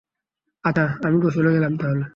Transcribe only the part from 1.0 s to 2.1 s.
আমি গোসলে গেলাম তাহলে।